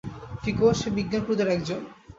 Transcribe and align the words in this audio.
Kiko, 0.43 0.67
সে 0.73 0.87
বিজ্ঞান 0.97 1.21
ক্রুদের 1.25 1.47
একজন। 1.47 1.79